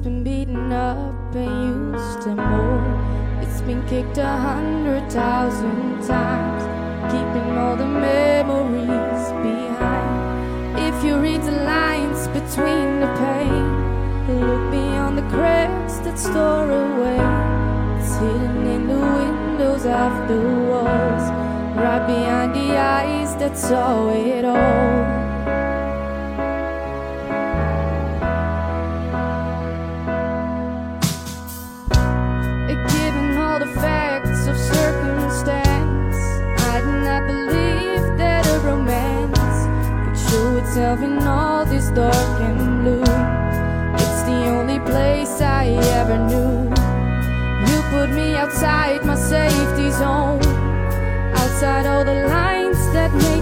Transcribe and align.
It's 0.00 0.06
been 0.06 0.24
beaten 0.24 0.72
up 0.72 1.34
and 1.34 1.92
used 1.92 2.26
and 2.26 2.38
more. 2.38 3.42
It's 3.42 3.60
been 3.60 3.86
kicked 3.86 4.16
a 4.16 4.26
hundred 4.26 5.12
thousand 5.12 6.06
times, 6.06 6.62
keeping 7.12 7.58
all 7.58 7.76
the 7.76 7.84
memories 7.84 9.24
behind. 9.44 10.78
If 10.78 11.04
you 11.04 11.18
read 11.18 11.42
the 11.42 11.52
lines 11.52 12.28
between 12.28 13.00
the 13.00 13.12
pain, 13.20 14.40
look 14.40 14.70
beyond 14.70 15.18
the 15.18 15.28
cracks 15.28 15.98
that 15.98 16.18
store 16.18 16.70
away. 16.70 17.20
It's 18.00 18.14
hidden 18.14 18.66
in 18.68 18.86
the 18.86 19.00
windows 19.20 19.84
of 19.84 20.28
the 20.28 20.40
walls, 20.70 21.24
right 21.76 22.06
behind 22.06 22.54
the 22.54 22.74
eyes 22.74 23.36
that 23.36 23.58
saw 23.58 24.08
it 24.08 24.46
all. 24.46 25.29
myself 40.70 41.02
in 41.02 41.18
all 41.26 41.64
this 41.64 41.90
dark 41.90 42.40
and 42.40 42.82
blue. 42.82 43.02
It's 43.02 44.22
the 44.22 44.40
only 44.54 44.78
place 44.78 45.40
I 45.40 45.66
ever 45.98 46.16
knew. 46.28 46.70
You 47.66 47.82
put 47.90 48.10
me 48.10 48.36
outside 48.36 49.04
my 49.04 49.16
safety 49.16 49.90
zone, 49.90 50.40
outside 51.34 51.86
all 51.86 52.04
the 52.04 52.28
lines 52.28 52.78
that 52.92 53.12
make. 53.12 53.39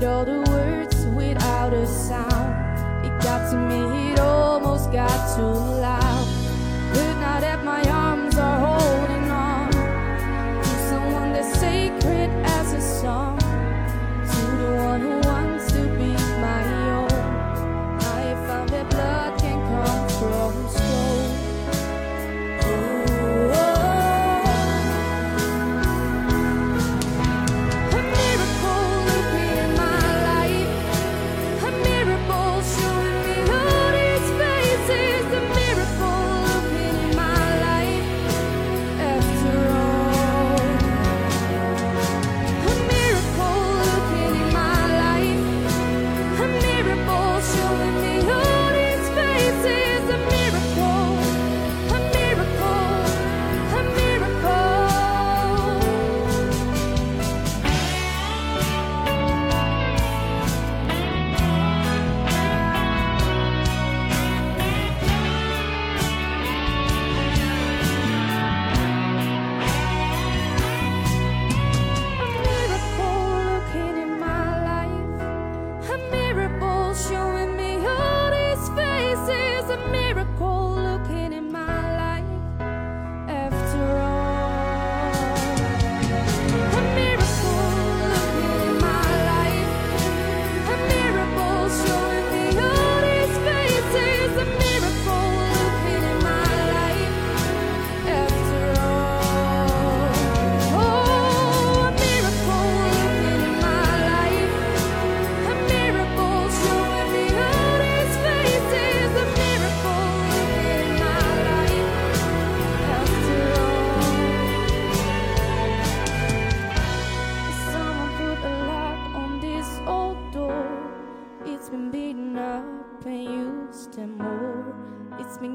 repeat 0.00 0.06
all 0.06 0.24
the 0.24 0.50
words 0.50 1.06
without 1.06 1.72
a 1.72 1.86
sound. 1.86 3.04
It 3.04 3.22
got 3.22 3.50
to 3.50 3.56
me, 3.56 4.12
it 4.12 4.20
almost 4.20 4.92
got 4.92 5.36
to 5.36 5.79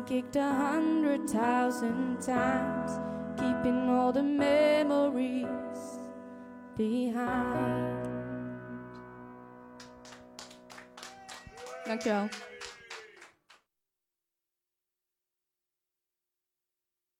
kicked 0.05 0.35
a 0.35 0.43
hundred 0.43 1.27
thousand 1.27 2.21
times, 2.21 2.99
keeping 3.39 3.89
all 3.89 4.11
the 4.11 4.21
memories 4.21 5.99
behind. 6.77 8.05
Dankjewel. 11.87 12.54